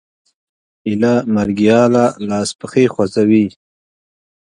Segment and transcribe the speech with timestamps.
[0.87, 3.45] ایله مرګي حاله لاس پښې خوځوي